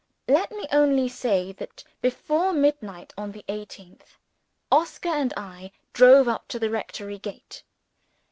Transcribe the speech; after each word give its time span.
Let 0.27 0.51
me 0.51 0.65
only 0.71 1.07
say 1.07 1.51
that, 1.51 1.83
before 2.01 2.53
midnight 2.53 3.13
on 3.15 3.33
the 3.33 3.45
eighteenth, 3.47 4.17
Oscar 4.71 5.09
and 5.09 5.31
I 5.37 5.71
drove 5.93 6.27
up 6.27 6.47
to 6.47 6.57
the 6.57 6.71
rectory 6.71 7.19
gate. 7.19 7.61